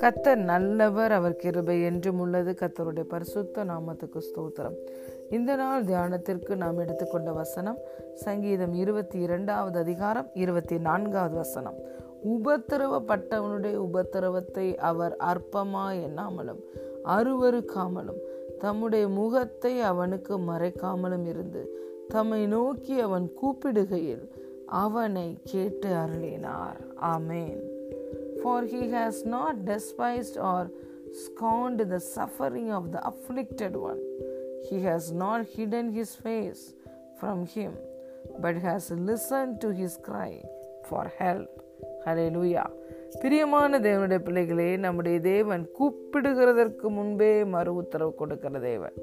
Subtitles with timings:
[0.00, 2.52] கத்தர் நல்லவர் அவர் கிருபை என்றும் உள்ளது.
[2.52, 4.76] கத்தருடைய பரிசுத்த நாமத்துக்கு ஸ்தோத்திரம்.
[5.30, 7.78] இந்த நாள் தியானத்திற்கு நாம் எடுத்துக்கொண்ட வசனம்
[8.14, 11.74] சங்கீதம் இருபத்தி இரண்டாவது அதிகாரம் இருபத்தி நான்காவது வசனம்.
[12.28, 16.60] உபத்திரவப்பட்டவனுடைய உபத்திரவத்தை அவர் அற்பமா எண்ணாமலும்
[17.04, 18.20] அருவருக்காமலும்
[18.58, 21.78] தம்முடைய முகத்தை அவனுக்கு மறைக்காமலும் இருந்து
[22.08, 24.42] தம்மை நோக்கி அவன் கூப்பிடுகையில்
[24.83, 26.79] அவனை கேட்டு அருளினார்
[27.13, 27.59] ஆமேன்
[28.41, 30.61] for he has not despised or
[31.13, 34.01] scorned the suffering of the afflicted one.
[34.69, 36.61] He has not hidden his face
[37.19, 37.73] from him,
[38.39, 40.33] but has listened to his cry
[40.83, 41.51] for help.
[42.05, 42.67] Hallelujah.
[43.21, 48.97] பிரியமான தேவனுடைய பிள்ளைகளே நம்முடைய தேவன் கூப்பிடுகிறதற்கு முன்பே மறு உத்தரவு கொடுக்கிற தேவன்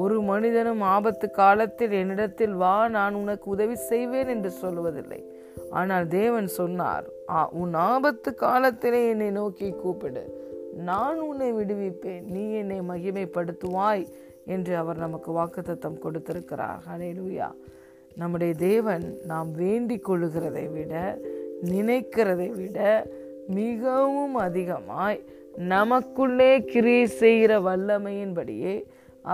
[0.00, 5.20] ஒரு மனிதனும் ஆபத்து காலத்தில் என்னிடத்தில் வா நான் உனக்கு உதவி செய்வேன் என்று சொல்லுவதில்லை.
[5.78, 7.06] ஆனால் தேவன் சொன்னார்
[7.62, 10.24] உன் ஆபத்து காலத்திலே என்னை நோக்கி கூப்பிடு.
[10.90, 12.24] நான் உன்னை விடுவிப்பேன்.
[12.34, 14.04] நீ என்னை மகிமைப்படுத்துவாய்
[14.54, 16.80] என்று அவர் நமக்கு வாக்குத்தத்தம் கொடுத்திருக்கிறார்.
[16.88, 17.48] ஹலேலூயா
[18.20, 20.94] நம்முடைய தேவன் நாம் வேண்டிக் கொள்ளுகிறதை விட
[21.70, 22.78] நினைக்கிறதை விட
[23.56, 25.18] மிகவும் அதிகமாய்
[25.72, 28.74] நமக்குள்ளே கிரியை செய்கிற வல்லமையின்படியே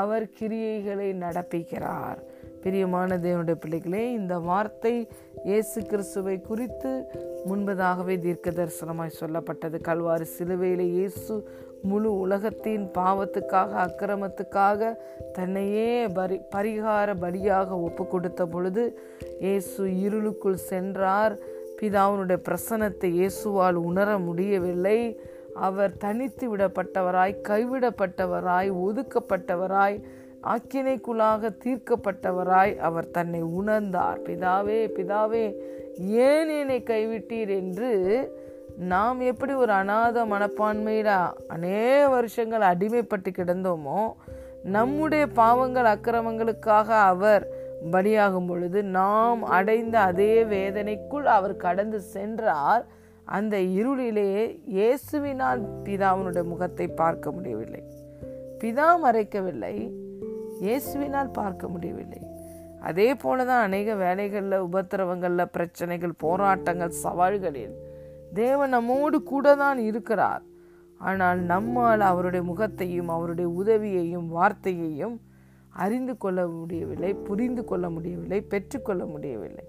[0.00, 2.18] அவர் கிரியைகளை நடப்பிக்கிறார்.
[2.62, 5.08] பிரியமான தேவனுடைய பிள்ளைகளே இந்த வார்த்தை
[5.44, 6.90] இயேசு கிறிஸ்துவை குறித்து
[7.48, 9.76] முன்பதாகவே தீர்க்க தரிசனமாய் சொல்லப்பட்டது.
[9.80, 11.34] கல்வாறு சிலுவையில் இயேசு
[11.90, 14.90] முழு உலகத்தின் பாவத்துக்காக அக்கிரமத்துக்காக
[15.32, 18.84] தன்னையே பரி பரிகார பலியாக ஒப்பு கொடுத்த பொழுது
[19.40, 21.36] இயேசு இருளுக்குள் சென்றார்.
[21.80, 24.98] பிதாவினுடைய பிரசனத்தை இயேசுவால் உணர முடியவில்லை.
[25.66, 29.98] அவர் தனித்து விடப்பட்டவராய் கைவிடப்பட்டவராய் ஒதுக்கப்பட்டவராய்
[30.52, 34.20] ஆக்கினைக்குள்ளாக தீர்க்கப்பட்டவராய் அவர் தன்னை உணர்ந்தார்.
[34.26, 35.46] பிதாவே பிதாவே
[36.26, 37.90] ஏன் என்னை கைவிட்டீர் என்று
[38.92, 41.10] நாம் எப்படி ஒரு அநாத மனப்பான்மையில
[41.48, 44.02] அநேக வருஷங்கள் அடிமைப்பட்டு கிடந்தோமோ
[44.76, 47.44] நம்முடைய பாவங்கள் அக்கிரமங்களுக்காக அவர்
[47.92, 52.82] பலியாகும் பொழுது நாம் அடைந்த அதே வேதனைக்குள் அவர் கடந்து சென்றார்.
[53.36, 54.44] அந்த இருளிலேயே
[54.76, 57.82] இயேசுவினால் பிதாவினுடைய முகத்தை பார்க்க முடியவில்லை.
[58.62, 59.74] பிதா மறைக்கவில்லை
[60.64, 62.22] இயேசுவினால் பார்க்க முடியவில்லை.
[62.88, 67.74] அதே போலதான் அநேக வேலைகளில் உபத்திரவங்களில் பிரச்சனைகள் போராட்டங்கள் சவால்களில்
[68.40, 70.44] தேவன் நம்மோடு கூட தான் இருக்கிறார்.
[71.00, 75.16] ஆனால் நம்மால் அவருடைய முகத்தையும் அவருடைய உதவியையும் வார்த்தையையும்
[75.84, 79.64] அறிந்து கொள்ள முடியவில்லை புரிந்து கொள்ள முடியவில்லை பெற்றுக்கொள்ள முடியவில்லை.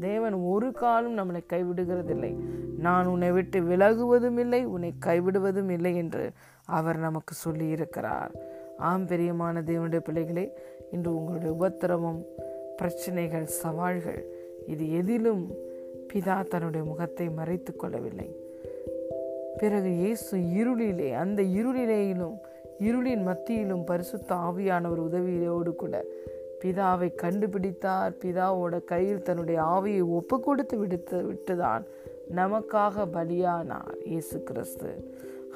[0.00, 2.36] தேவன் ஒரு காலம் நம்மளை கைவிடுகிறதில்லை.
[2.78, 6.30] நான் உன்னை விட்டு விலகுவதும் இல்லை உன்னை கைவிடுவதும் இல்லை என்று
[6.64, 8.30] அவர் நமக்கு சொல்லியிருக்கிறார்.
[8.78, 10.52] ஆம் பெரியமான தேவனுடைய பிள்ளைகளே
[10.90, 12.22] இன்று உங்களுடைய உபத்திரவம்
[12.76, 14.26] பிரச்சனைகள் சவால்கள்
[14.66, 15.48] இது எதிலும்
[16.14, 18.36] பிதா தன்னுடைய முகத்தை மறைத்து கொள்ளவில்லை.
[19.58, 22.36] பிறகு இயேசு இருளிலே அந்த இருளிலேயிலும்
[22.78, 26.04] இருளின் மத்தியிலும் பரிசுத்த ஆவியானவர் உதவியோடு கூட
[26.62, 28.12] பிதாவை கண்டுபிடித்தார்.
[28.22, 31.84] பிதாவோட கையில் தன்னுடைய ஆவியை ஒப்பு கொடுத்து விடுத்து விட்டுதான்
[32.36, 34.90] நமக்காக பலியானார் இயேசு கிறிஸ்து.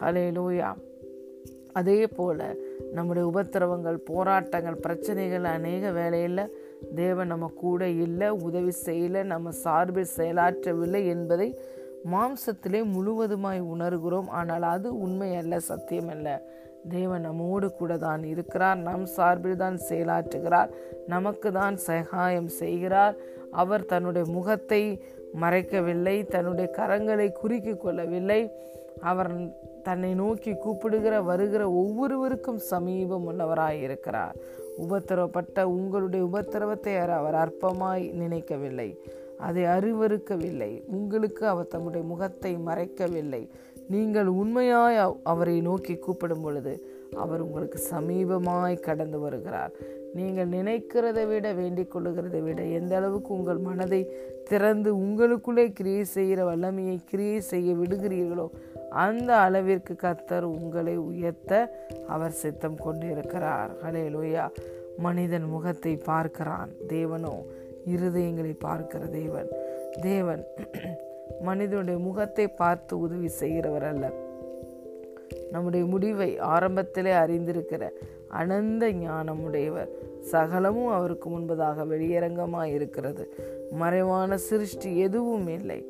[0.00, 0.71] ஹலே லூயா
[1.72, 2.41] அதே போல
[2.93, 6.43] நம்முடைய உபத்திரவங்கள் போராட்டங்கள் பிரச்சனைகள் அநேக வேலையில்
[6.95, 11.49] தேவன் நம்ம கூட இல்லை உதவி செய்யலை நம்ம சார்பில் செயலாற்றவில்லை என்பதை
[12.12, 14.28] மாம்சத்திலே முழுவதுமாய் உணர்கிறோம்.
[14.41, 16.28] ஆனால் அது உண்மை அல்ல சத்தியம் அல்ல
[16.89, 18.79] தேவன் நம்மோடு கூட தான் இருக்கிறார்.
[18.79, 20.71] நம் சார்பில் தான் செயலாற்றுகிறார்.
[21.07, 23.15] நமக்கு தான் சகாயம் செய்கிறார்.
[23.51, 25.03] அவர் தன்னுடைய முகத்தை
[25.41, 26.27] மறைக்கவில்லை.
[26.27, 28.51] தன்னுடைய கரங்களை குறுக்கி கொள்ளவில்லை.
[29.01, 29.31] அவர்
[29.83, 34.37] தன்னை நோக்கி கூப்பிடுகிற வருகிற ஒவ்வொருவருக்கும் சமீபம் உள்ளவராய் இருக்கிறார்.
[34.79, 38.99] உபத்திரவப்பட்ட உங்களுடைய உபத்திரவத்தை அவர் அற்பமாய் நினைக்கவில்லை.
[39.39, 40.83] அதை அறிவறுக்கவில்லை.
[40.87, 43.51] உங்களுக்கு அவர் தம்முடைய முகத்தை மறைக்கவில்லை.
[43.89, 46.73] நீங்கள் உண்மையாய் அவரை நோக்கி கூப்பிடும் பொழுது
[47.17, 49.73] அவர் உங்களுக்கு சமீபமாய் கடந்து வருகிறார்.
[50.15, 54.13] நீங்கள் நினைக்கிறதை விட வேண்டிக் கொள்ளுகிறதை விட எந்த அளவுக்கு உங்கள் மனதை
[54.45, 58.47] திறந்து உங்களுக்குள்ளே கிரியை செய்கிற வல்லமையை கிரியை செய்ய விடுகிறீர்களோ
[58.89, 61.53] அந்த அளவிற்கு கத்தர் உங்களை உயர்த்த
[62.09, 63.71] அவர் சித்தம் கொண்டிருக்கிறார்.
[63.84, 64.47] ஹலே லோயா
[64.99, 66.71] மனிதன் முகத்தை பார்க்கிறான்.
[66.89, 67.34] தேவனோ
[67.95, 69.51] இருதயங்களை பார்க்கிற தேவன்.
[70.03, 70.45] தேவன்
[71.41, 74.10] மனிதனுடைய முகத்தை பார்த்து உதவி செய்கிறவர் அல்ல.
[75.50, 77.88] நம்முடைய முடிவை ஆரம்பத்திலே அறிந்திருக்கிற
[78.28, 79.88] அனந்த ஞானமுடையவர்
[80.21, 83.34] சகலமும் அவருக்கு முன்பதாக வெளியரங்கமாக இருக்கிறது.
[83.71, 85.86] மறைவான சிருஷ்டி எதுவும் இல்லை.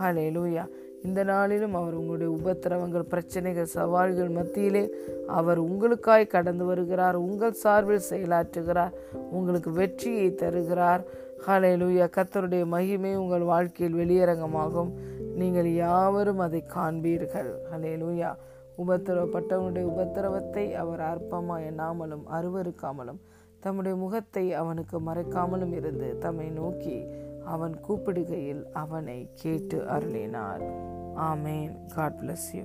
[0.00, 0.66] ஹலே லூயா
[1.02, 4.94] இந்த நாளிலும் அவர் உங்களுடைய உபத்திரவங்கள் பிரச்சனைகள் சவால்கள் மத்தியிலே
[5.26, 7.14] அவர் உங்களுக்காய் கடந்து வருகிறார்.
[7.14, 8.92] உங்கள் சார்பில் செயலாற்றுகிறார்.
[9.30, 11.04] உங்களுக்கு வெற்றியை தருகிறார்.
[11.46, 14.90] ஹலை லூயா கத்தருடைய மகிமை உங்கள் வாழ்க்கையில் வெளியரங்கமாகும்.
[15.34, 17.50] நீங்கள் யாவரும் அதை காண்பீர்கள்.
[17.72, 18.34] ஹalleluya.
[18.78, 23.20] உபத்திரவப்பட்டவனுடைய உபத்திரவத்தை அவர் அற்பமாக எண்ணாமலும் அருவருக்காமலும்
[23.60, 27.04] தம்முடைய முகத்தை அவனுக்கு மறைக்காமலும் இருந்து தம்மை நோக்கி
[27.44, 30.64] அவன் கூப்பிடுகையில் அவனை கேட்டு அருளினார்.
[31.16, 31.72] ஆமேன்.
[31.94, 32.62] God bless you